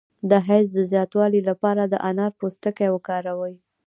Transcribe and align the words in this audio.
د 0.29 0.31
حیض 0.47 0.67
د 0.75 0.77
زیاتوالي 0.91 1.41
لپاره 1.49 1.83
د 1.85 1.95
انار 2.09 2.31
پوستکی 2.39 2.87
وکاروئ 2.91 3.55